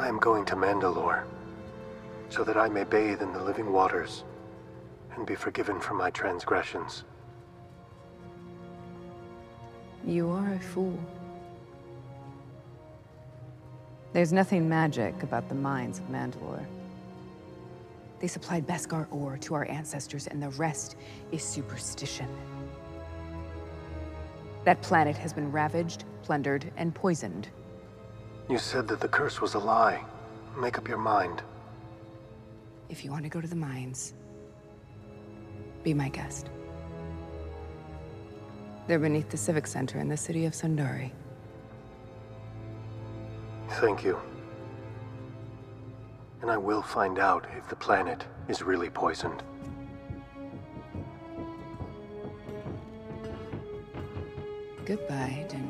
[0.00, 1.24] I am going to Mandalore,
[2.30, 4.24] so that I may bathe in the living waters
[5.14, 7.04] and be forgiven for my transgressions.
[10.02, 10.98] You are a fool.
[14.14, 16.64] There's nothing magic about the mines of Mandalore.
[18.20, 20.96] They supplied Beskar ore to our ancestors, and the rest
[21.30, 22.28] is superstition.
[24.64, 27.48] That planet has been ravaged, plundered, and poisoned.
[28.50, 30.04] You said that the curse was a lie.
[30.58, 31.40] Make up your mind.
[32.88, 34.12] If you want to go to the mines,
[35.84, 36.50] be my guest.
[38.88, 41.12] They're beneath the Civic Center in the city of Sundari.
[43.68, 44.18] Thank you.
[46.42, 49.44] And I will find out if the planet is really poisoned.
[54.84, 55.68] Goodbye, Din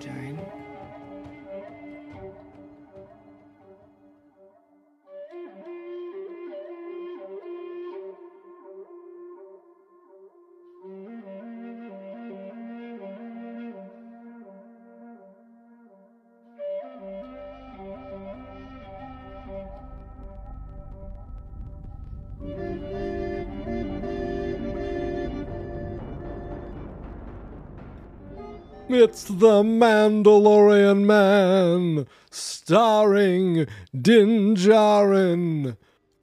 [28.93, 35.77] It's the Mandalorian Man, starring Din Djarin,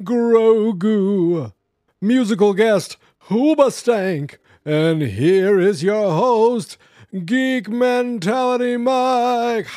[0.04, 1.54] Grogu,
[2.02, 2.98] musical guest
[3.30, 6.78] Hoobastank, and here is your host,
[7.24, 9.68] Geek Mentality Mike.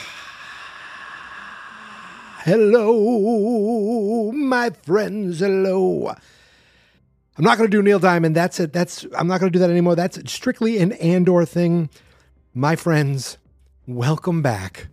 [2.41, 5.38] Hello, my friends.
[5.38, 6.08] Hello.
[7.38, 8.34] I'm not going to do Neil Diamond.
[8.34, 8.72] That's it.
[8.72, 9.94] That's I'm not going to do that anymore.
[9.94, 11.88] That's strictly an Andor thing.
[12.54, 13.38] My friends,
[13.86, 14.88] welcome back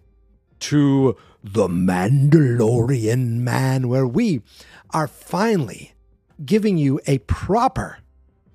[0.60, 4.44] to The Mandalorian Man, where we
[4.92, 5.96] are finally
[6.46, 7.98] giving you a proper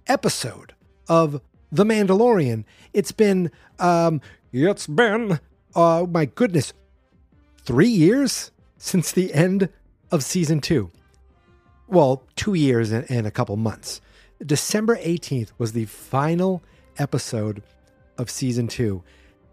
[0.07, 0.77] episode
[1.09, 1.41] of
[1.73, 2.63] The Mandalorian.
[2.93, 3.51] It's been,
[3.81, 4.21] um,
[4.53, 5.41] it's been,
[5.75, 6.73] oh my goodness,
[7.65, 9.69] three years since the end
[10.13, 10.93] of season two.
[11.89, 14.01] Well, two years and, and a couple months.
[14.47, 16.63] December 18th was the final
[16.99, 17.65] episode
[18.19, 19.03] of season two.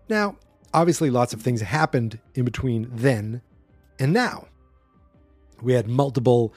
[0.10, 0.36] Now,
[0.74, 3.42] obviously, lots of things happened in between then
[4.00, 4.48] and now.
[5.62, 6.54] We had multiple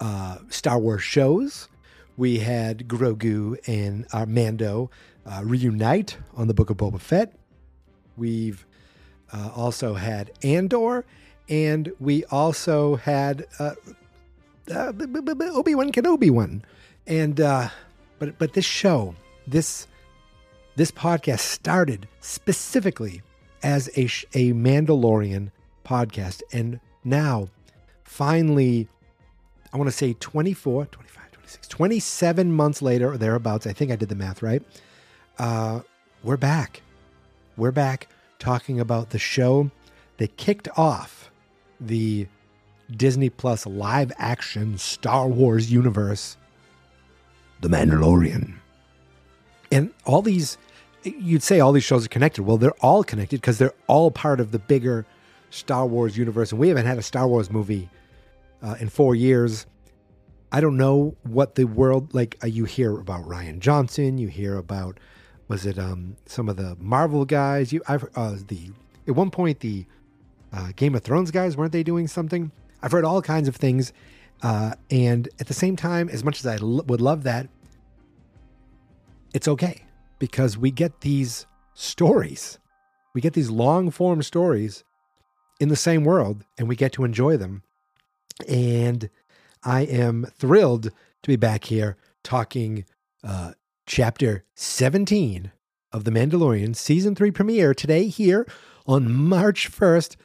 [0.00, 1.68] uh, Star Wars shows.
[2.16, 4.90] We had Grogu and uh, Mando
[5.26, 7.34] uh, reunite on the Book of Boba Fett.
[8.16, 8.64] We've
[9.32, 11.04] uh, also had Andor,
[11.48, 13.74] and we also had uh,
[14.74, 14.92] uh,
[15.54, 16.64] Obi Wan Kenobi one.
[17.06, 17.68] And uh,
[18.18, 19.14] but but this show,
[19.46, 19.86] this
[20.76, 23.22] this podcast started specifically
[23.62, 24.04] as a,
[24.34, 25.50] a Mandalorian
[25.84, 26.42] podcast.
[26.52, 27.48] And now,
[28.04, 28.88] finally,
[29.72, 33.96] I want to say 24, 25, 26, 27 months later or thereabouts, I think I
[33.96, 34.62] did the math right.
[35.38, 35.80] Uh,
[36.22, 36.82] we're back.
[37.56, 39.70] We're back talking about the show
[40.18, 41.30] that kicked off
[41.80, 42.26] the
[42.94, 46.36] Disney Plus live action Star Wars universe,
[47.60, 48.54] The Mandalorian.
[49.72, 50.58] And all these
[51.06, 52.42] you'd say all these shows are connected.
[52.42, 55.06] Well, they're all connected because they're all part of the bigger
[55.50, 56.52] Star Wars universe.
[56.52, 57.88] And we haven't had a Star Wars movie
[58.62, 59.66] uh, in four years.
[60.52, 62.36] I don't know what the world like.
[62.42, 64.18] Uh, you hear about Rian Johnson.
[64.18, 64.98] You hear about
[65.48, 67.72] was it um, some of the Marvel guys?
[67.72, 68.70] You I've uh, the
[69.06, 69.86] at one point the
[70.52, 72.52] uh, Game of Thrones guys weren't they doing something?
[72.82, 73.92] I've heard all kinds of things,
[74.42, 77.48] uh, and at the same time, as much as I l- would love that,
[79.34, 79.85] it's okay
[80.18, 82.58] because we get these stories.
[83.14, 84.84] We get these long form stories
[85.60, 87.62] in the same world and we get to enjoy them.
[88.48, 89.08] And
[89.62, 92.84] I am thrilled to be back here talking
[93.24, 93.52] uh,
[93.86, 95.52] chapter 17
[95.92, 98.46] of The Mandalorian season 3 premiere today here
[98.86, 100.16] on March 1st,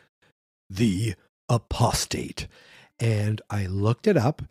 [0.69, 1.15] The
[1.47, 2.47] Apostate.
[2.99, 4.41] And I looked it up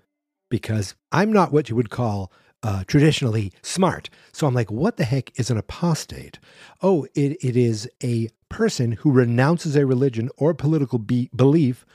[0.50, 4.10] because I'm not what you would call uh, traditionally smart.
[4.32, 6.38] So I'm like, what the heck is an apostate?
[6.82, 11.86] Oh, it, it is a person who renounces a religion or political be- belief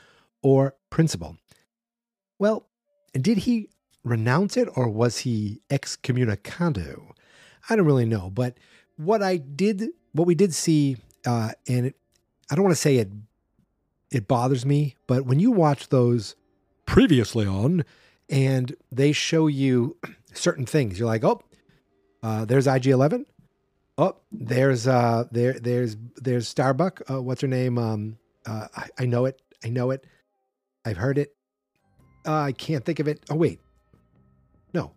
[0.42, 1.36] or principle.
[2.38, 2.66] Well,
[3.12, 3.68] did he
[4.04, 7.12] renounce it or was he excommunicado?
[7.68, 8.30] I don't really know.
[8.30, 8.58] But
[8.96, 11.96] what I did, what we did see, uh, and it,
[12.50, 13.10] I don't want to say it,
[14.10, 16.36] it bothers me, but when you watch those
[16.86, 17.84] previously on,
[18.28, 19.96] and they show you
[20.36, 20.98] certain things.
[20.98, 21.42] You're like, oh,
[22.22, 23.24] uh, there's IG11.
[23.98, 27.02] Oh, there's uh, there there's there's Starbuck.
[27.10, 27.78] Uh, what's her name?
[27.78, 29.40] Um, uh, I, I know it.
[29.64, 30.04] I know it.
[30.84, 31.34] I've heard it.
[32.26, 33.24] uh, I can't think of it.
[33.30, 33.60] Oh wait,
[34.74, 34.92] no,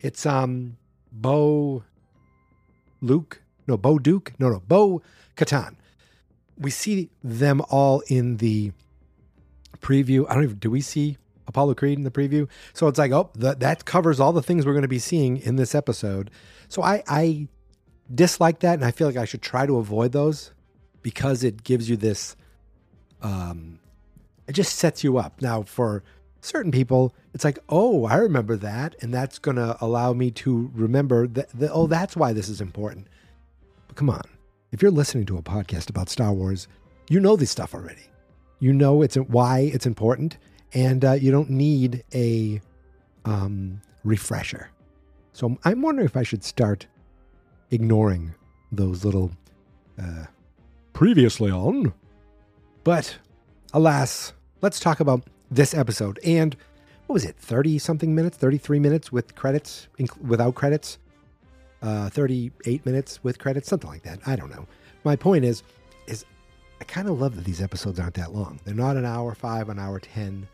[0.00, 0.76] it's um
[1.12, 1.84] Bo
[3.00, 3.40] Luke.
[3.68, 4.32] No, Bo Duke.
[4.38, 5.02] No, no, Bo
[5.36, 5.76] Katan.
[6.58, 8.72] We see them all in the
[9.78, 10.26] preview.
[10.28, 10.58] I don't even.
[10.58, 12.48] Do we see Apollo Creed in the preview?
[12.72, 15.36] So it's like, oh, that that covers all the things we're going to be seeing
[15.38, 16.30] in this episode.
[16.68, 17.48] So I I
[18.12, 20.52] dislike that, and I feel like I should try to avoid those
[21.02, 22.36] because it gives you this.
[23.22, 23.78] Um,
[24.46, 25.40] it just sets you up.
[25.40, 26.02] Now for
[26.40, 30.70] certain people, it's like, oh, I remember that, and that's going to allow me to
[30.74, 31.48] remember that.
[31.50, 33.06] that oh, that's why this is important.
[33.88, 34.22] But come on,
[34.72, 36.68] if you're listening to a podcast about Star Wars,
[37.08, 38.02] you know this stuff already.
[38.60, 40.38] You know it's why it's important,
[40.74, 42.60] and uh, you don't need a
[43.24, 44.70] um, refresher.
[45.32, 46.86] So I'm wondering if I should start
[47.70, 48.34] ignoring
[48.70, 49.30] those little
[50.00, 50.24] uh,
[50.92, 51.94] previously on.
[52.82, 53.16] But
[53.72, 56.18] alas, let's talk about this episode.
[56.24, 56.56] And
[57.06, 60.98] what was it, 30 something minutes, 33 minutes with credits, inc- without credits?
[61.82, 64.18] Uh, 38 minutes with credits, something like that.
[64.26, 64.66] I don't know.
[65.04, 65.62] My point is,
[66.06, 66.24] is
[66.80, 68.58] I kind of love that these episodes aren't that long.
[68.64, 70.48] They're not an hour five, an hour 10.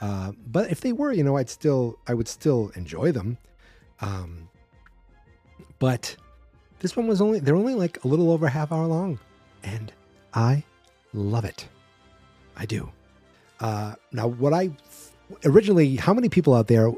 [0.00, 3.38] Uh, but if they were, you know, I'd still, I would still enjoy them.
[4.00, 4.48] Um,
[5.78, 6.16] but
[6.80, 9.18] this one was only, they're only like a little over a half hour long.
[9.62, 9.92] And
[10.34, 10.62] I
[11.12, 11.68] love it.
[12.56, 12.90] I do.
[13.60, 14.70] Uh, now, what I
[15.44, 16.92] originally, how many people out there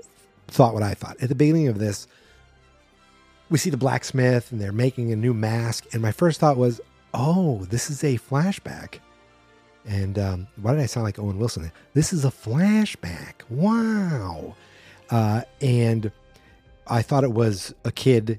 [0.49, 2.06] thought what I thought at the beginning of this?
[3.49, 6.81] We see the blacksmith and they're making a new mask, and my first thought was,
[7.12, 9.00] "Oh, this is a flashback."
[9.87, 11.71] And um, why did I sound like Owen Wilson?
[11.94, 13.43] This is a flashback.
[13.49, 14.55] Wow.
[15.09, 16.12] Uh, and
[16.87, 18.38] I thought it was a kid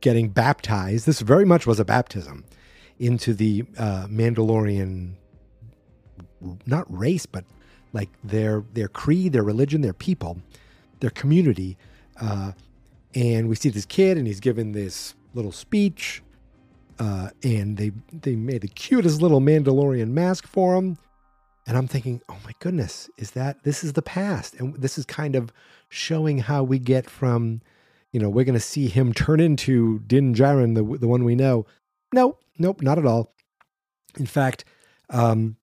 [0.00, 1.06] getting baptized.
[1.06, 2.44] This very much was a baptism
[2.98, 5.14] into the uh, Mandalorian
[6.66, 7.44] not race, but
[7.92, 10.38] like their their creed, their religion, their people,
[11.00, 11.76] their community.
[12.20, 12.52] Uh,
[13.14, 16.22] and we see this kid, and he's given this little speech,
[16.98, 20.98] uh, and they they made the cutest little Mandalorian mask for him.
[21.66, 25.04] And I'm thinking, oh my goodness, is that this is the past, and this is
[25.04, 25.52] kind of
[25.88, 27.60] showing how we get from,
[28.12, 31.36] you know, we're going to see him turn into Din Djarin, the the one we
[31.36, 31.66] know.
[32.12, 33.32] Nope, nope, not at all.
[34.18, 34.64] In fact,
[35.10, 35.56] um,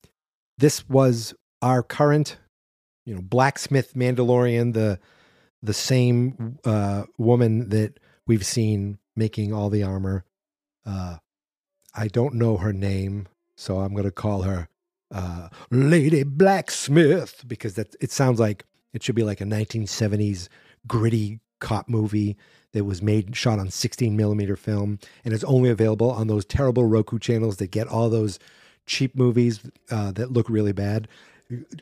[0.58, 2.38] this was our current,
[3.06, 5.00] you know, blacksmith Mandalorian, the
[5.62, 10.24] the same uh, woman that we've seen making all the armor.
[10.86, 11.18] Uh,
[11.94, 14.70] I don't know her name, so I'm going to call her
[15.12, 20.48] uh, Lady Blacksmith because that it sounds like it should be like a 1970s
[20.88, 22.38] gritty cop movie
[22.74, 26.86] that was made shot on 16 millimeter film and is only available on those terrible
[26.86, 28.40] Roku channels that get all those
[28.86, 29.60] cheap movies
[29.92, 31.08] uh, that look really bad.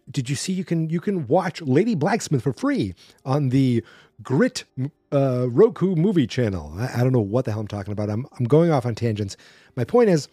[0.09, 2.93] Did you see you can you can watch Lady Blacksmith for free
[3.25, 3.83] on the
[4.23, 4.63] Grit
[5.11, 6.73] uh, Roku movie channel?
[6.77, 8.09] I, I don't know what the hell I'm talking about.
[8.09, 9.35] I'm I'm going off on tangents.
[9.75, 10.29] My point is,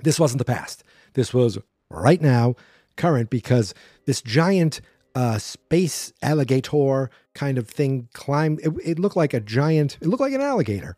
[0.00, 0.84] this wasn't the past.
[1.14, 1.58] This was
[1.90, 2.54] right now,
[2.96, 3.74] current, because
[4.06, 4.80] this giant
[5.16, 8.60] uh, space alligator kind of thing climbed.
[8.60, 9.98] It, it, looked like a giant.
[10.00, 10.96] It looked like an alligator.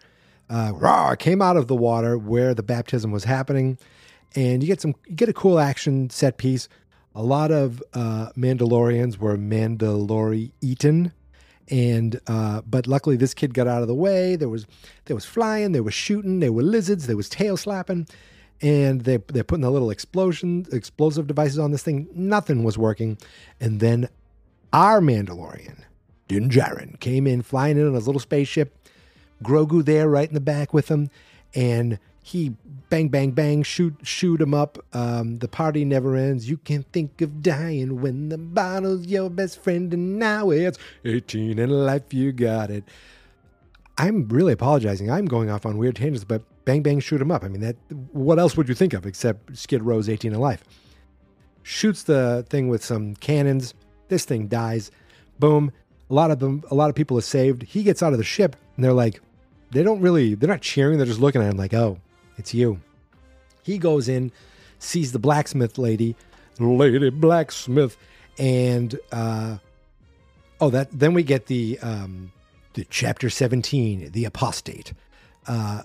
[0.51, 3.79] Uh, raw, came out of the water where the baptism was happening
[4.35, 6.69] and you get some you get a cool action set piece.
[7.15, 11.13] A lot of uh, Mandalorians were Mandalori eaten,
[11.71, 14.35] and uh, but luckily this kid got out of the way.
[14.35, 14.67] There was
[15.05, 18.09] there was flying, there was shooting, there were lizards, there was tail slapping,
[18.61, 22.09] and they they're putting the little explosion explosive devices on this thing.
[22.15, 23.17] Nothing was working,
[23.61, 24.09] and then
[24.73, 25.85] our Mandalorian,
[26.27, 28.77] Din Djarin, came in flying in on his little spaceship.
[29.43, 31.11] Grogu there right in the back with him,
[31.55, 32.55] and he
[32.89, 34.79] bang bang bang shoot shoot him up.
[34.95, 36.49] Um, the party never ends.
[36.49, 41.59] You can't think of dying when the bottle's your best friend and now it's 18
[41.59, 42.85] and life you got it.
[43.99, 45.11] I'm really apologizing.
[45.11, 47.45] I'm going off on weird tangents but bang bang shoot him up.
[47.45, 47.77] I mean that
[48.13, 50.65] what else would you think of except skid row's 18 and life?
[51.63, 53.75] Shoots the thing with some cannons.
[54.09, 54.91] This thing dies.
[55.39, 55.73] Boom.
[56.09, 57.65] A lot of them a lot of people are saved.
[57.65, 59.21] He gets out of the ship and they're like
[59.73, 60.97] they don't really they're not cheering.
[60.97, 61.99] They're just looking at him like oh
[62.37, 62.81] it's you.
[63.63, 64.33] He goes in,
[64.79, 66.17] sees the blacksmith lady,
[66.59, 67.97] Lady Blacksmith,
[68.39, 69.57] and uh,
[70.61, 72.33] oh, that then we get the um,
[72.75, 74.93] the chapter seventeen, the apostate.
[75.47, 75.83] Uh,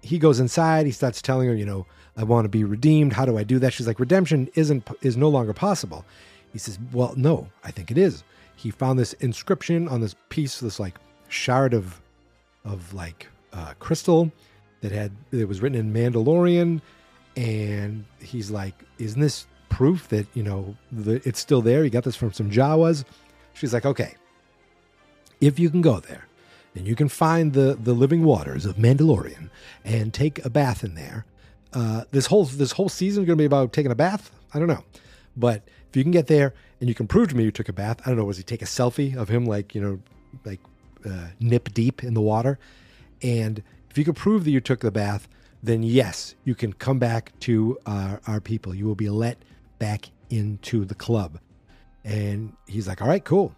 [0.00, 0.86] he goes inside.
[0.86, 1.86] He starts telling her, you know,
[2.16, 3.12] I want to be redeemed.
[3.12, 3.72] How do I do that?
[3.72, 6.04] She's like, redemption isn't is no longer possible.
[6.52, 8.24] He says, well, no, I think it is.
[8.56, 10.98] He found this inscription on this piece, this like
[11.28, 12.00] shard of
[12.64, 14.32] of like uh, crystal
[14.82, 16.80] that had that was written in Mandalorian,
[17.36, 21.82] and he's like, "Isn't this proof that you know the, it's still there.
[21.82, 23.04] You got this from some Jawas."
[23.54, 24.14] She's like, "Okay,
[25.40, 26.26] if you can go there,
[26.74, 29.50] and you can find the the living waters of Mandalorian
[29.84, 31.24] and take a bath in there,
[31.72, 34.30] uh, this whole this whole season is going to be about taking a bath.
[34.52, 34.84] I don't know,
[35.36, 37.72] but if you can get there and you can prove to me you took a
[37.72, 38.24] bath, I don't know.
[38.24, 40.00] Was he take a selfie of him like you know
[40.44, 40.60] like
[41.04, 42.58] uh, nip deep in the water?
[43.22, 43.62] And
[43.92, 45.28] if you can prove that you took the bath,
[45.62, 48.74] then yes, you can come back to our, our people.
[48.74, 49.44] You will be let
[49.78, 51.38] back into the club.
[52.02, 53.54] And he's like, all right, cool.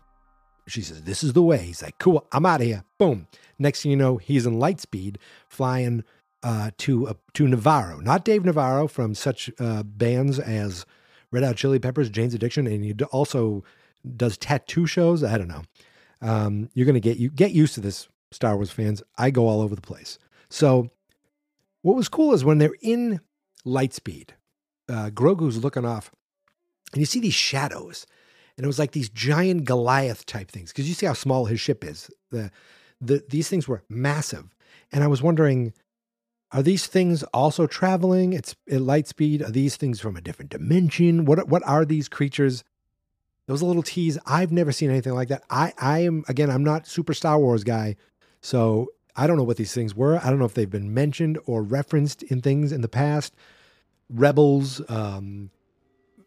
[0.66, 1.58] She says, this is the way.
[1.58, 2.82] He's like, cool, I'm out of here.
[2.98, 3.28] Boom.
[3.60, 6.02] Next thing you know, he's in light speed flying
[6.42, 10.84] uh, to uh, to Navarro, not Dave Navarro from such uh, bands as
[11.30, 13.62] Red Hot Chili Peppers, Jane's Addiction, and he also
[14.16, 15.22] does tattoo shows.
[15.22, 15.62] I don't know.
[16.20, 19.00] Um, you're gonna get you get used to this, Star Wars fans.
[19.16, 20.18] I go all over the place.
[20.54, 20.88] So,
[21.82, 23.20] what was cool is when they're in
[23.66, 24.28] Lightspeed,
[24.88, 26.12] uh, Grogu's looking off,
[26.92, 28.06] and you see these shadows,
[28.56, 31.58] and it was like these giant Goliath type things because you see how small his
[31.58, 32.08] ship is.
[32.30, 32.52] The
[33.00, 34.54] the these things were massive,
[34.92, 35.72] and I was wondering
[36.52, 38.36] are these things also traveling?
[38.36, 39.42] At light speed.
[39.42, 41.24] Are these things from a different dimension?
[41.24, 42.62] What what are these creatures?
[43.48, 44.18] Those little tease.
[44.24, 45.42] I've never seen anything like that.
[45.50, 46.48] I I am again.
[46.48, 47.96] I'm not super Star Wars guy,
[48.40, 50.18] so I don't know what these things were.
[50.18, 53.34] I don't know if they've been mentioned or referenced in things in the past.
[54.10, 55.50] Rebels, um,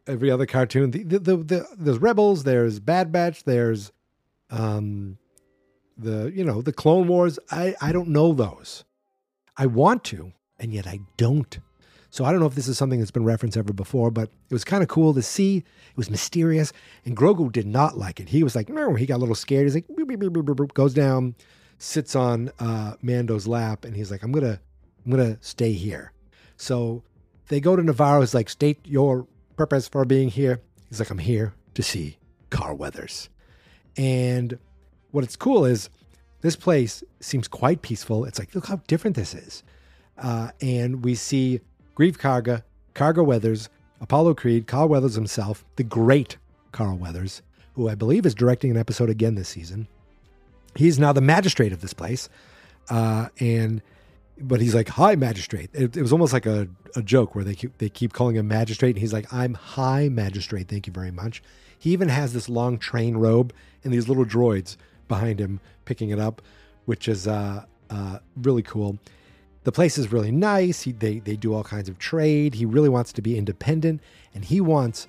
[0.07, 0.91] every other cartoon.
[0.91, 2.43] The, the, the, the, there's Rebels.
[2.43, 3.43] There's Bad Batch.
[3.43, 3.91] There's
[4.49, 5.17] um,
[5.97, 7.39] the you know the Clone Wars.
[7.51, 8.83] I I don't know those.
[9.57, 11.59] I want to, and yet I don't.
[12.09, 14.53] So I don't know if this is something that's been referenced ever before, but it
[14.53, 15.57] was kind of cool to see.
[15.57, 16.71] It was mysterious,
[17.05, 18.29] and Grogu did not like it.
[18.29, 19.65] He was like, no, he got a little scared.
[19.65, 21.35] He's like, boop, boop, boop, goes down,
[21.77, 24.59] sits on uh, Mando's lap, and he's like, I'm gonna,
[25.05, 26.11] I'm gonna stay here.
[26.55, 27.03] So
[27.47, 28.21] they go to Navarro.
[28.21, 30.61] He's like, state your purpose for being here.
[30.89, 32.17] He's like, I'm here to see
[32.49, 33.29] Carl Weathers.
[33.95, 34.57] And
[35.11, 35.89] what's cool is
[36.41, 38.25] this place seems quite peaceful.
[38.25, 39.63] It's like, look how different this is.
[40.17, 41.61] Uh, and we see
[41.95, 42.63] Greef Karga,
[42.95, 43.69] Karga Weathers,
[44.01, 46.37] Apollo Creed, Carl Weathers himself, the great
[46.71, 47.41] Carl Weathers,
[47.73, 49.87] who I believe is directing an episode again this season.
[50.77, 52.29] He's now the magistrate of this place.
[52.89, 53.81] Uh, and
[54.39, 55.69] but he's like high magistrate.
[55.73, 58.47] It, it was almost like a, a joke where they keep, they keep calling him
[58.47, 61.41] magistrate, and he's like, "I'm high magistrate, thank you very much."
[61.79, 63.53] He even has this long train robe
[63.83, 66.41] and these little droids behind him picking it up,
[66.85, 68.97] which is uh, uh, really cool.
[69.63, 70.81] The place is really nice.
[70.81, 72.55] He, they they do all kinds of trade.
[72.55, 74.01] He really wants to be independent,
[74.33, 75.07] and he wants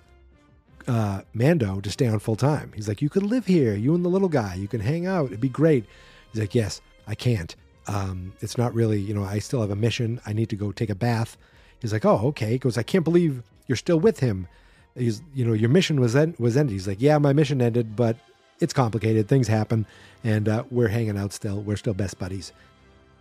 [0.88, 2.73] uh, Mando to stay on full time.
[2.75, 4.54] He's like, "You could live here, you and the little guy.
[4.54, 5.26] You can hang out.
[5.26, 5.85] It'd be great."
[6.33, 7.54] He's like, "Yes, I can't.
[7.87, 10.21] Um, it's not really, you know, I still have a mission.
[10.26, 11.37] I need to go take a bath."
[11.80, 14.49] He's like, "Oh, okay." He goes, "I can't believe you're still with him."
[14.97, 16.73] He's, you know, your mission was en- was ended.
[16.73, 18.16] He's like, "Yeah, my mission ended, but
[18.61, 19.28] it's complicated.
[19.28, 19.87] Things happen,
[20.25, 21.61] and uh, we're hanging out still.
[21.61, 22.52] We're still best buddies.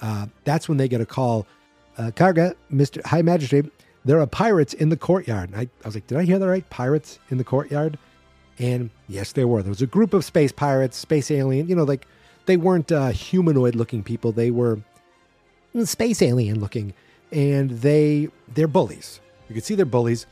[0.01, 1.45] Uh, that's when they get a call.
[1.97, 3.03] Uh, Karga, Mr.
[3.05, 3.65] High Magistrate,
[4.07, 5.49] there are pirates in the courtyard.
[5.49, 6.67] And I, I was like, did I hear that right?
[6.69, 7.97] Pirates in the courtyard?
[8.57, 9.61] And yes, there were.
[9.61, 11.67] There was a group of space pirates, space alien.
[11.67, 12.07] You know, like
[12.45, 14.31] they weren't uh, humanoid looking people.
[14.31, 14.79] They were
[15.83, 16.93] space alien looking,
[17.31, 19.19] and they they're bullies.
[19.47, 20.25] You can see they're bullies.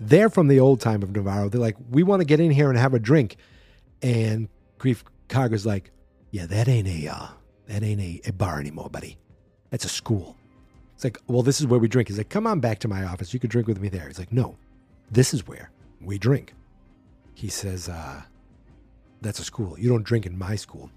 [0.00, 1.48] They're from the old time of Navarro.
[1.48, 3.36] They're like, we want to get in here and have a drink.
[4.02, 4.48] And
[4.80, 5.92] Greef Karga's like,
[6.32, 7.28] yeah, that ain't a uh,
[7.68, 9.18] that ain't a, a bar anymore, buddy.
[9.70, 10.36] That's a school.
[11.02, 12.06] It's like, well, this is where we drink.
[12.06, 13.34] He's like, come on back to my office.
[13.34, 14.06] You could drink with me there.
[14.06, 14.56] He's like, no,
[15.10, 16.54] this is where we drink.
[17.34, 18.22] He says, uh,
[19.20, 19.76] that's a school.
[19.80, 20.92] You don't drink in my school.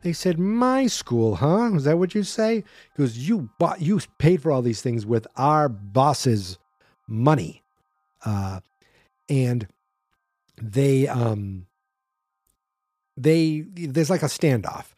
[0.00, 1.72] They said, my school, huh?
[1.74, 2.64] Is that what you say?
[2.94, 6.56] Because you bought, you paid for all these things with our boss's
[7.06, 7.62] money.
[8.24, 8.60] Uh,
[9.28, 9.68] and
[10.56, 11.66] they, um,
[13.18, 14.93] they there's like a standoff.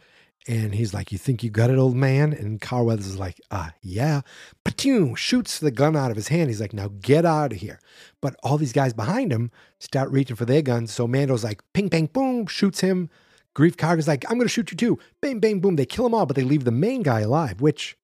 [0.49, 2.33] And he's like, You think you got it, old man?
[2.33, 4.23] And Carl Weathers is like, uh, yeah.
[4.65, 6.51] Patoon shoots the gun out of his hand.
[6.51, 7.81] He's like, Now get out of here.
[8.21, 9.51] But all these guys behind him
[9.81, 10.93] start reaching for their guns.
[10.93, 13.11] So Mando's like, ping, bang, boom, shoots him.
[13.55, 14.99] Greef Karga's like, I'm going to shoot you too.
[15.23, 15.77] Bang, bang, boom.
[15.77, 17.97] They kill him all, but they leave the main guy alive, which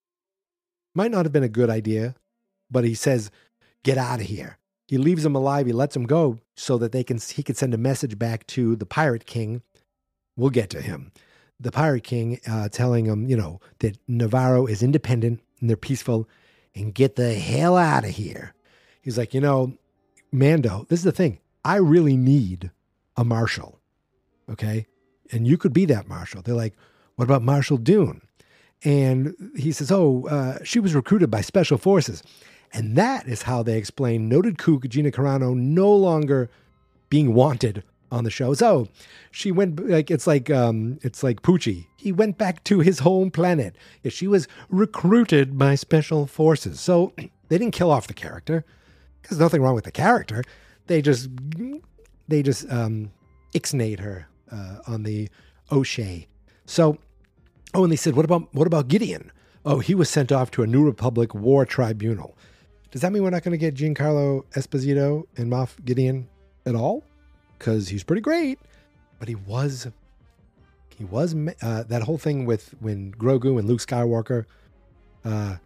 [0.95, 2.15] might not have been a good idea.
[2.71, 3.31] But he says,
[3.85, 4.59] Get out of here.
[4.87, 5.67] He leaves him alive.
[5.67, 8.77] He lets him go so that they can he can send a message back to
[8.77, 9.63] the Pirate King
[10.37, 11.13] We'll get to him.
[11.62, 16.28] The Pirate King uh, telling him, you know, that Navarro is independent and they're peaceful
[16.75, 18.54] and get the hell out of here.
[19.00, 19.78] He's like, you know,
[20.33, 21.38] Mando, this is the thing.
[21.64, 22.71] I really need
[23.16, 23.78] a marshal.
[24.50, 24.87] Okay.
[25.31, 26.42] And you could be that marshal.
[26.42, 26.75] They're like,
[27.16, 28.23] what about Marshal Dune?
[28.85, 32.23] And he says, oh, uh, she was recruited by special forces.
[32.73, 36.50] And that is how they explain noted kook Gina Carano no longer
[37.09, 38.54] being wanted on the show.
[38.54, 38.87] So
[39.31, 41.87] she went like it's like um it's like Poochie.
[41.97, 43.75] He went back to his home planet.
[44.09, 46.78] She was recruited by special forces.
[46.81, 48.64] So they didn't kill off the character.
[49.23, 50.45] There's nothing wrong with the character.
[50.87, 51.31] They just
[52.28, 53.11] they just um
[53.54, 55.28] ixnayed her uh, on the
[55.73, 56.28] O'Shea.
[56.66, 56.99] So
[57.75, 59.33] oh, and they said, what about what about Gideon?
[59.64, 62.37] Oh, he was sent off to a New Republic war tribunal.
[62.90, 66.28] Does that mean we're not going to get Giancarlo Esposito and Moff Gideon
[66.66, 67.04] at all?
[67.62, 68.59] Because he's pretty great,
[69.21, 69.87] but he was
[70.99, 74.47] he was uh, that whole thing with when Grogu and Luke Skywalker,
[75.25, 75.59] uh,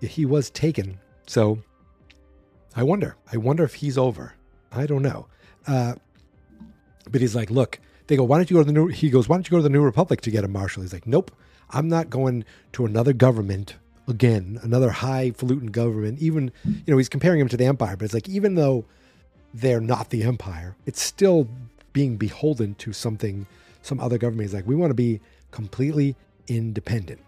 [0.00, 1.00] he was taken.
[1.26, 1.58] So
[2.76, 3.16] I wonder.
[3.32, 4.34] I wonder if he's over.
[4.70, 5.26] I don't know.
[5.66, 5.94] Uh,
[7.10, 7.80] but he's like, look.
[8.06, 8.86] They go, why don't you go to the new?
[8.86, 10.82] He goes, why don't you go to the New Republic to get a marshal?
[10.82, 11.32] He's like, nope.
[11.70, 13.74] I'm not going to another government
[14.06, 16.20] again, another highfalutin government.
[16.20, 18.84] Even, you know, he's comparing him to the Empire, but it's like, even though
[19.52, 21.48] they're not the Empire, it's still
[21.92, 23.46] being beholden to something,
[23.82, 24.48] some other government.
[24.48, 26.16] He's like, we want to be completely
[26.46, 27.20] independent.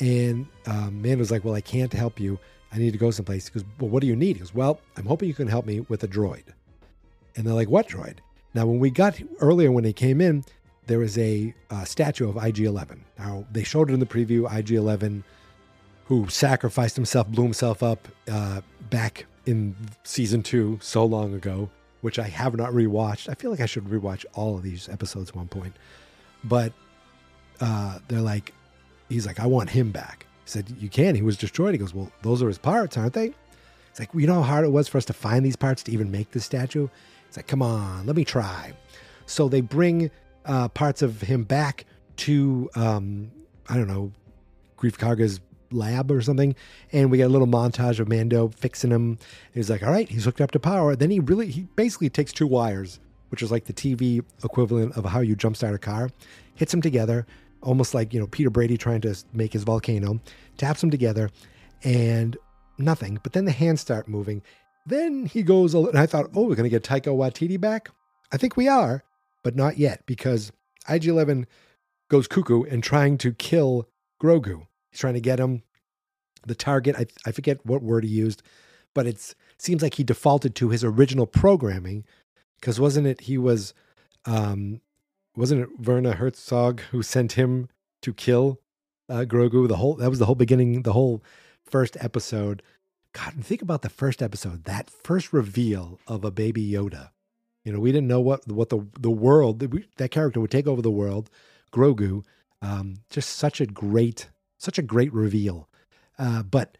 [0.00, 2.38] And um, was like, well, I can't help you.
[2.72, 3.48] I need to go someplace.
[3.48, 4.36] He goes, well, what do you need?
[4.36, 6.42] He goes, well, I'm hoping you can help me with a droid.
[7.36, 8.16] And they're like, what droid?
[8.52, 10.44] Now, when we got earlier, when they came in,
[10.86, 13.04] there was a uh, statue of IG 11.
[13.18, 15.24] Now, they showed it in the preview IG 11,
[16.06, 21.70] who sacrificed himself, blew himself up uh, back in season two so long ago,
[22.00, 23.28] which I have not rewatched.
[23.28, 25.74] I feel like I should rewatch all of these episodes at one point.
[26.42, 26.72] But
[27.60, 28.52] uh, they're like,
[29.08, 30.26] he's like, I want him back.
[30.44, 31.14] He said, You can.
[31.14, 31.72] He was destroyed.
[31.72, 33.32] He goes, Well, those are his parts, aren't they?
[33.94, 35.84] It's like, well, you know how hard it was for us to find these parts
[35.84, 36.88] to even make this statue?
[37.28, 38.72] It's like, come on, let me try.
[39.26, 40.10] So they bring
[40.46, 41.84] uh, parts of him back
[42.16, 43.30] to, um,
[43.68, 44.10] I don't know,
[44.76, 45.38] Greef Karga's
[45.74, 46.54] lab or something.
[46.92, 49.18] And we get a little montage of Mando fixing him.
[49.52, 50.96] He's like, all right, he's hooked up to power.
[50.96, 53.00] Then he really, he basically takes two wires,
[53.30, 56.10] which is like the TV equivalent of how you jumpstart a car,
[56.54, 57.26] hits them together,
[57.62, 60.20] almost like, you know, Peter Brady trying to make his volcano,
[60.56, 61.30] taps them together,
[61.82, 62.36] and
[62.78, 63.18] nothing.
[63.22, 64.42] But then the hands start moving.
[64.86, 67.88] Then he goes, and I thought, oh, we're to get Taika Waititi back.
[68.32, 69.02] I think we are,
[69.42, 70.52] but not yet because
[70.88, 71.46] IG 11
[72.08, 73.88] goes cuckoo and trying to kill
[74.22, 74.66] Grogu.
[74.94, 75.64] He's trying to get him.
[76.46, 78.44] The target, I, I forget what word he used,
[78.94, 82.04] but it seems like he defaulted to his original programming
[82.60, 83.74] because wasn't it he was,
[84.24, 84.80] um,
[85.36, 87.68] wasn't it Werner Herzog who sent him
[88.02, 88.60] to kill
[89.08, 89.66] uh, Grogu?
[89.66, 91.24] The whole that was the whole beginning, the whole
[91.64, 92.62] first episode.
[93.12, 97.10] God, think about the first episode, that first reveal of a baby Yoda.
[97.64, 99.58] You know, we didn't know what what the the world
[99.96, 101.30] that character would take over the world.
[101.72, 102.24] Grogu,
[102.62, 104.28] um, just such a great
[104.64, 105.68] such a great reveal.
[106.18, 106.76] Uh, but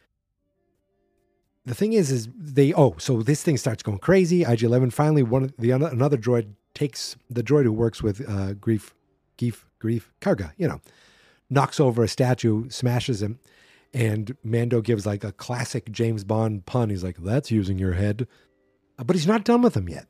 [1.67, 4.43] the thing is, is they oh, so this thing starts going crazy.
[4.43, 8.93] IG Eleven finally one the another droid takes the droid who works with uh, Greef,
[9.39, 10.81] Greef, Greef Karga, you know,
[11.49, 13.39] knocks over a statue, smashes him,
[13.93, 16.91] and Mando gives like a classic James Bond pun.
[16.91, 18.27] He's like, "That's using your head,"
[18.99, 20.07] uh, but he's not done with them yet.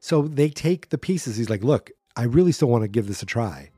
[0.00, 1.36] So they take the pieces.
[1.36, 3.70] He's like, "Look, I really still want to give this a try."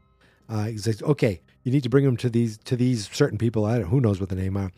[0.48, 3.64] Uh, he's like, "Okay, you need to bring them to these to these certain people.
[3.64, 4.70] I don't who knows what the name are."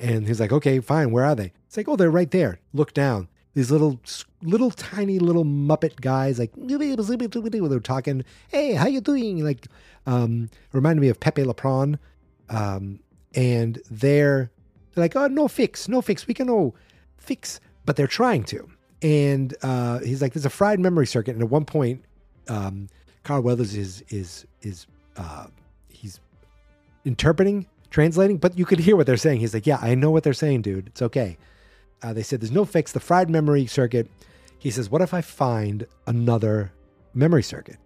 [0.00, 1.10] And he's like, "Okay, fine.
[1.10, 2.60] Where are they?" It's like, "Oh, they're right there.
[2.72, 4.00] Look down." These little,
[4.42, 8.24] little tiny little Muppet guys, like they're talking.
[8.48, 9.44] Hey, how you doing?
[9.44, 9.68] Like,
[10.06, 11.96] um, reminded me of Pepe Le Pew.
[12.50, 12.98] Um,
[13.34, 14.50] and they're,
[14.92, 16.26] they're like, oh, no fix, no fix.
[16.26, 16.74] We can no
[17.16, 18.68] fix, but they're trying to.
[19.02, 21.34] And uh, he's like, there's a fried memory circuit.
[21.34, 22.04] And at one point,
[22.48, 22.88] um,
[23.22, 25.46] Carl Weathers is is is uh,
[27.04, 29.40] interpreting, translating, but you could hear what they're saying.
[29.40, 30.88] He's like, yeah, I know what they're saying, dude.
[30.88, 31.36] It's okay.
[32.02, 32.92] Uh, they said there's no fix.
[32.92, 34.10] The fried memory circuit.
[34.58, 36.72] He says, what if I find another
[37.12, 37.76] memory circuit?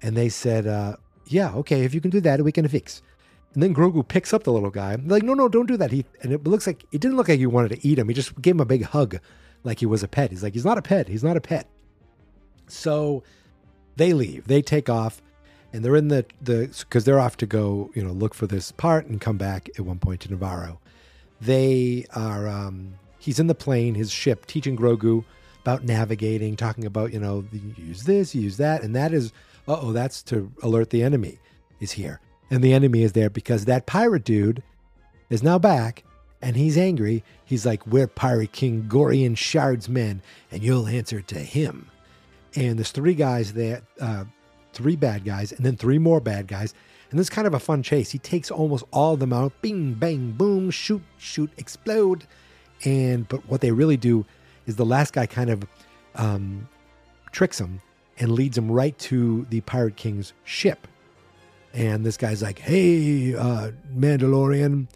[0.00, 3.02] And they said, uh, yeah, okay, if you can do that, we can fix.
[3.54, 4.96] And then Grogu picks up the little guy.
[4.96, 5.90] They're like, no, no, don't do that.
[5.90, 8.08] He and it looks like it didn't look like he wanted to eat him.
[8.08, 9.18] He just gave him a big hug,
[9.62, 10.30] like he was a pet.
[10.30, 11.08] He's like, he's not a pet.
[11.08, 11.68] He's not a pet.
[12.66, 13.22] So
[13.96, 14.46] they leave.
[14.46, 15.20] They take off,
[15.72, 18.72] and they're in the the because they're off to go, you know, look for this
[18.72, 20.80] part and come back at one point to Navarro.
[21.40, 22.48] They are.
[22.48, 25.24] um He's in the plane, his ship, teaching Grogu
[25.60, 27.44] about navigating, talking about, you know,
[27.76, 29.32] use this, use that, and that is,
[29.68, 31.38] uh oh, that's to alert the enemy
[31.78, 32.20] is here
[32.52, 34.62] and the enemy is there because that pirate dude
[35.30, 36.04] is now back
[36.42, 37.24] and he's angry.
[37.46, 41.88] He's like, We're Pirate King Gorian Shard's men, and you'll answer to him.
[42.54, 44.24] And there's three guys there, uh,
[44.72, 46.74] three bad guys, and then three more bad guys.
[47.10, 48.10] And this is kind of a fun chase.
[48.10, 49.52] He takes almost all of them out.
[49.60, 52.26] Bing, bang, boom, shoot, shoot, explode.
[52.84, 54.24] And but what they really do
[54.66, 55.64] is the last guy kind of
[56.14, 56.68] um,
[57.30, 57.80] tricks him
[58.18, 60.86] and leads him right to the Pirate King's ship.
[61.74, 64.88] And this guy's like, "Hey, uh, Mandalorian."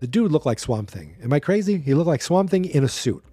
[0.00, 1.16] The dude looked like Swamp Thing.
[1.22, 1.78] Am I crazy?
[1.78, 3.24] He looked like Swamp Thing in a suit.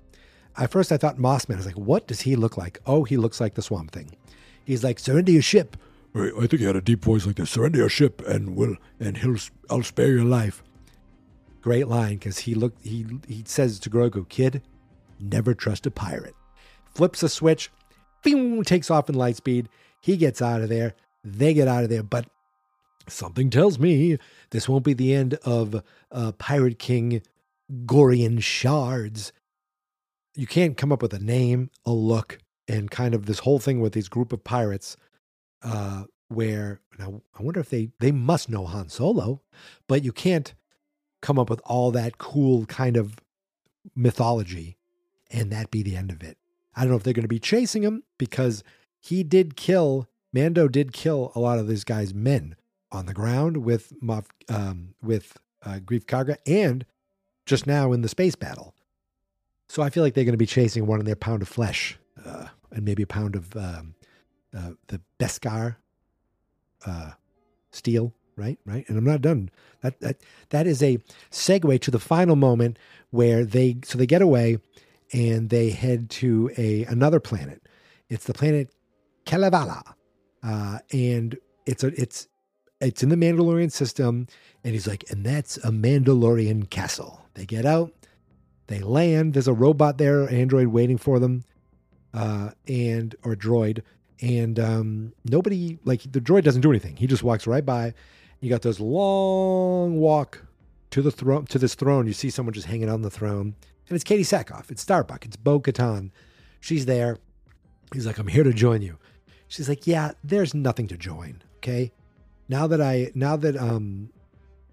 [0.57, 1.55] At first, I thought Mossman.
[1.55, 4.11] I was like, "What does he look like?" Oh, he looks like the Swamp Thing.
[4.65, 5.77] He's like, "Surrender your ship."
[6.15, 7.51] I I think he had a deep voice like this.
[7.51, 9.37] Surrender your ship, and will and he'll
[9.69, 10.63] I'll spare your life.
[11.61, 14.61] Great line because he look he he says to Grogu, "Kid,
[15.19, 16.35] never trust a pirate."
[16.93, 17.71] Flips a switch,
[18.23, 19.67] boom, takes off in light speed.
[19.99, 20.93] He gets out of there.
[21.23, 22.27] They get out of there, but
[23.07, 24.17] something tells me
[24.51, 27.21] this won't be the end of uh, Pirate King
[27.85, 29.31] Gorian Shards.
[30.35, 33.79] You can't come up with a name, a look, and kind of this whole thing
[33.79, 34.97] with these group of pirates.
[35.61, 39.41] Uh, where now I wonder if they they must know Han Solo,
[39.87, 40.53] but you can't
[41.21, 43.17] come up with all that cool kind of
[43.95, 44.77] mythology
[45.31, 46.37] and that be the end of it.
[46.75, 48.63] I don't know if they're going to be chasing him because
[48.99, 52.55] he did kill Mando did kill a lot of these guys' men
[52.91, 56.85] on the ground with Moff, um, with uh, Greef Karga and
[57.45, 58.73] just now in the space battle.
[59.69, 61.97] So I feel like they're going to be chasing one in their pound of flesh
[62.23, 63.95] uh, and maybe a pound of um,
[64.55, 65.77] uh, the Beskar
[66.85, 67.11] uh,
[67.71, 68.59] steel, right?
[68.65, 68.87] Right.
[68.87, 69.49] And I'm not done.
[69.81, 70.17] That that
[70.49, 70.99] that is a
[71.31, 72.77] segue to the final moment
[73.11, 74.57] where they so they get away
[75.11, 77.61] and they head to a another planet.
[78.09, 78.73] It's the planet
[79.25, 79.95] Kalevala,
[80.43, 82.27] uh, and it's a it's
[82.81, 84.27] it's in the Mandalorian system.
[84.63, 87.25] And he's like, and that's a Mandalorian castle.
[87.33, 87.93] They get out,
[88.67, 89.33] they land.
[89.33, 91.43] There's a robot there, android waiting for them,
[92.13, 93.81] uh, and or droid,
[94.21, 96.95] and um, nobody like the droid doesn't do anything.
[96.95, 97.93] He just walks right by.
[98.39, 100.45] You got this long walk
[100.91, 102.07] to the throne to this throne.
[102.07, 103.55] You see someone just hanging on the throne,
[103.87, 104.69] and it's Katee Sackhoff.
[104.69, 105.25] It's Starbuck.
[105.25, 106.11] It's Bo Katan.
[106.59, 107.17] She's there.
[107.93, 108.97] He's like, I'm here to join you.
[109.47, 111.41] She's like, Yeah, there's nothing to join.
[111.57, 111.91] Okay.
[112.49, 114.09] Now that I now that um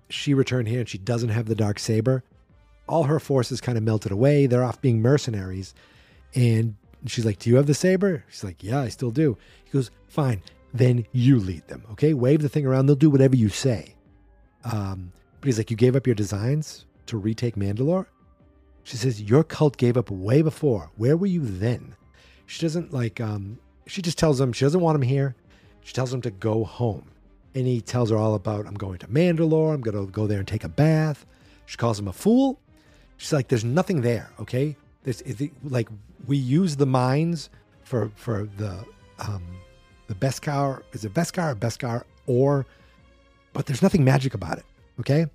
[0.08, 2.24] she returned here and she doesn't have the dark saber,
[2.88, 4.46] all her forces kind of melted away.
[4.46, 5.74] They're off being mercenaries.
[6.34, 8.24] And she's like, Do you have the saber?
[8.28, 9.36] She's like, Yeah, I still do.
[9.64, 11.84] He goes, Fine, then you lead them.
[11.92, 12.14] Okay.
[12.14, 12.86] Wave the thing around.
[12.86, 13.94] They'll do whatever you say.
[14.64, 18.06] Um, but he's like, You gave up your designs to retake Mandalore?
[18.82, 20.90] She says, Your cult gave up way before.
[20.96, 21.94] Where were you then?
[22.46, 25.36] She doesn't like, um, she just tells him she doesn't want him here.
[25.82, 27.10] She tells him to go home.
[27.54, 29.74] And he tells her all about, I'm going to Mandalore.
[29.74, 31.26] I'm going to go there and take a bath.
[31.66, 32.60] She calls him a fool.
[33.16, 34.30] She's like, There's nothing there.
[34.40, 34.76] Okay.
[35.02, 35.88] This is like,
[36.26, 37.50] we use the mines
[37.82, 38.84] for, for the,
[39.18, 39.42] um,
[40.08, 40.82] the Beskar.
[40.92, 42.04] Is it Beskar or Beskar?
[42.26, 42.66] Or,
[43.52, 44.64] but there's nothing magic about it.
[44.98, 45.26] Okay.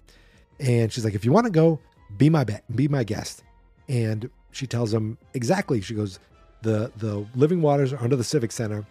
[0.60, 1.80] And she's like, if you want to go,
[2.18, 3.44] be my be, be my guest.
[3.90, 5.82] And she tells him exactly.
[5.82, 6.20] She goes,
[6.62, 8.86] the the living waters are under the civic center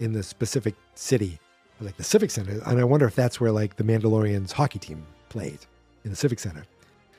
[0.00, 1.38] in the specific city,
[1.80, 2.60] like the civic center.
[2.66, 5.58] And I wonder if that's where like the Mandalorians hockey team played
[6.04, 6.64] in the civic center.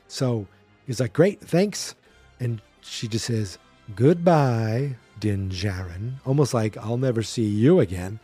[0.07, 0.47] So
[0.87, 1.95] he's like, great, thanks.
[2.39, 3.57] And she just says,
[3.95, 6.13] goodbye, Din Djarin.
[6.25, 8.19] Almost like I'll never see you again.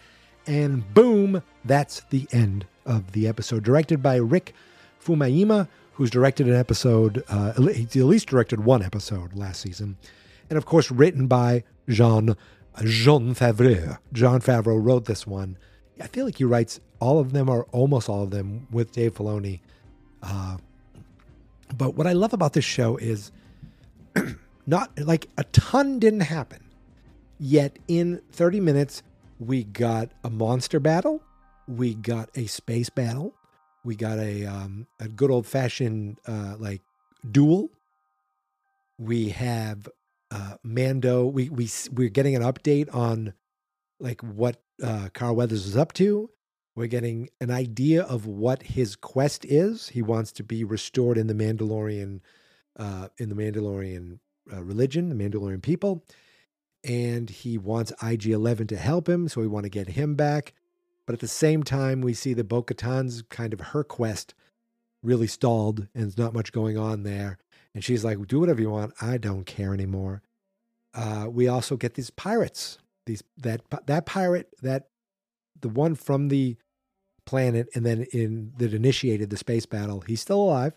[0.45, 3.63] And boom, that's the end of the episode.
[3.63, 4.53] Directed by Rick
[5.03, 9.97] Fumayima, who's directed an episode, uh, he at least directed one episode last season.
[10.49, 12.35] And of course, written by Jean,
[12.83, 13.97] Jean Favreau.
[14.13, 15.57] Jean Favreau wrote this one.
[15.99, 19.15] I feel like he writes all of them, or almost all of them, with Dave
[19.15, 19.59] Filoni.
[20.21, 20.57] Uh,
[21.75, 23.31] but what I love about this show is
[24.67, 26.59] not like a ton didn't happen.
[27.39, 29.01] Yet in 30 minutes,
[29.39, 31.23] we got a monster battle,
[31.67, 33.33] we got a space battle,
[33.83, 36.81] we got a um, a good old fashioned uh, like
[37.29, 37.69] duel.
[38.97, 39.87] We have
[40.31, 41.25] uh, Mando.
[41.25, 43.33] We we we're getting an update on
[43.99, 46.29] like what uh, Carl Weathers is up to.
[46.75, 49.89] We're getting an idea of what his quest is.
[49.89, 52.19] He wants to be restored in the Mandalorian,
[52.77, 54.19] uh, in the Mandalorian
[54.51, 56.03] uh, religion, the Mandalorian people,
[56.83, 59.27] and he wants IG Eleven to help him.
[59.27, 60.53] So we want to get him back.
[61.05, 64.33] But at the same time, we see that Bo Katan's kind of her quest
[65.03, 67.37] really stalled and there's not much going on there.
[67.73, 68.93] And she's like, do whatever you want.
[69.01, 70.21] I don't care anymore.
[70.93, 72.79] Uh, we also get these pirates.
[73.05, 74.89] These that that pirate that
[75.61, 76.57] the one from the
[77.25, 80.01] planet and then in that initiated the space battle.
[80.01, 80.73] He's still alive,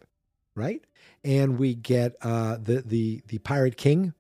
[0.55, 0.85] right?
[1.25, 4.15] And we get uh, the the the pirate king.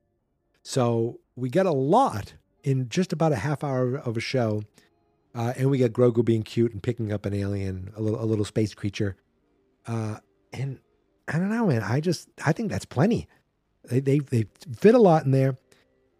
[0.63, 4.63] So we get a lot in just about a half hour of a show
[5.35, 8.25] uh, and we get Grogu being cute and picking up an alien, a little a
[8.25, 9.17] little space creature.
[9.87, 10.17] Uh,
[10.53, 10.81] and
[11.29, 11.83] I don't know, man.
[11.83, 13.29] I just I think that's plenty.
[13.85, 15.57] They, they they fit a lot in there,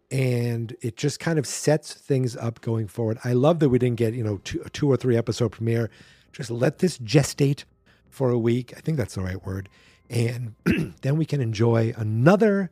[0.09, 3.17] and it just kind of sets things up going forward.
[3.23, 5.89] I love that we didn't get you know two, two or three episode premiere.
[6.31, 7.65] Just let this gestate
[8.09, 8.73] for a week.
[8.77, 9.67] I think that's the right word,
[10.11, 10.55] and
[11.01, 12.69] then we can enjoy another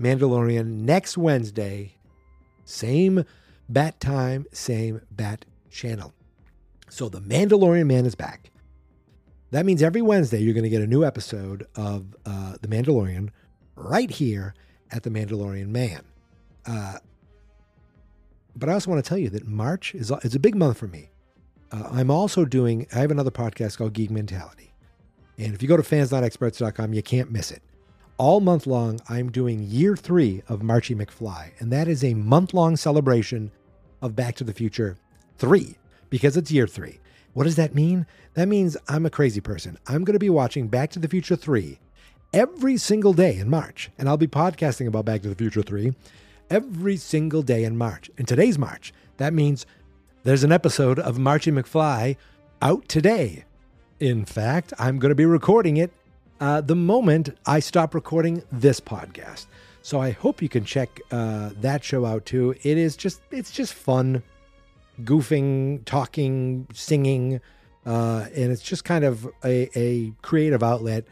[0.00, 1.96] Mandalorian next Wednesday.
[2.64, 3.24] Same
[3.68, 6.14] bat time, same bat channel.
[6.88, 8.50] So the Mandalorian Man is back.
[9.50, 13.30] That means every Wednesday you're going to get a new episode of uh, The Mandalorian
[13.74, 14.54] right here
[14.90, 16.02] at The Mandalorian Man.
[16.64, 16.98] Uh,
[18.54, 20.86] but I also want to tell you that March is is a big month for
[20.86, 21.10] me.
[21.70, 24.72] Uh, I'm also doing, I have another podcast called Geek Mentality.
[25.38, 27.62] And if you go to fansnotexperts.com, you can't miss it.
[28.18, 31.50] All month long, I'm doing year three of Marchy McFly.
[31.58, 33.50] And that is a month long celebration
[34.00, 34.96] of Back to the Future
[35.38, 35.76] 3
[36.08, 37.00] because it's year three.
[37.34, 38.06] What does that mean?
[38.34, 39.76] That means I'm a crazy person.
[39.86, 41.78] I'm going to be watching Back to the Future 3
[42.32, 43.90] every single day in March.
[43.98, 45.94] And I'll be podcasting about Back to the Future 3
[46.48, 48.10] every single day in March.
[48.16, 48.94] And today's March.
[49.18, 49.66] That means
[50.24, 52.16] there's an episode of Marchy McFly
[52.62, 53.44] out today.
[53.98, 55.90] In fact, I'm going to be recording it
[56.38, 59.46] uh, the moment I stop recording this podcast.
[59.80, 62.54] So I hope you can check uh, that show out too.
[62.62, 64.22] It is just it's just fun
[65.02, 67.40] goofing, talking, singing,
[67.86, 71.04] uh, and it's just kind of a, a, creative outlet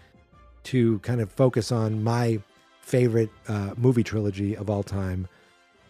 [0.64, 2.40] to kind of focus on my
[2.80, 5.28] favorite uh, movie trilogy of all time,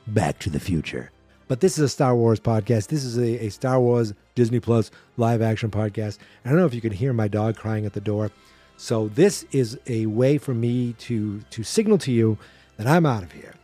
[0.09, 1.11] Back to the Future.
[1.48, 2.88] But this is a Star Wars podcast.
[2.88, 6.18] This is a, a Star Wars Disney Plus live action podcast.
[6.44, 8.31] I don't know if you can hear my dog crying at the door.
[8.77, 12.38] So this is a way for me to to signal to you
[12.77, 13.55] that I'm out of here.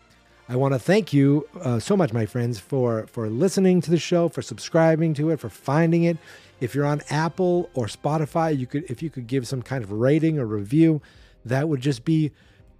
[0.48, 3.98] I want to thank you uh, so much, my friends, for for listening to the
[3.98, 6.16] show, for subscribing to it, for finding it.
[6.60, 9.90] If you're on Apple or Spotify, you could if you could give some kind of
[9.92, 11.02] rating or review,
[11.44, 12.32] that would just be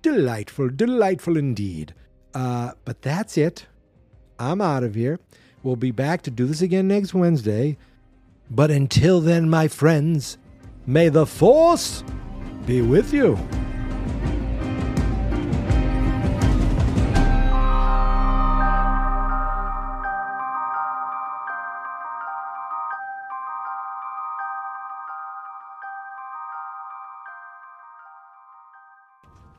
[0.03, 1.95] delightful, delightful indeed.
[2.35, 3.67] Uh, but that's it.
[4.39, 5.19] I'm out of here.
[5.63, 7.77] We'll be back to do this again next Wednesday.
[8.51, 10.39] But until then, my friends,
[10.87, 12.03] may the force
[12.67, 13.39] be with you.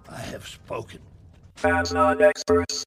[0.09, 0.99] I have spoken.
[1.55, 2.83] Fans not experts.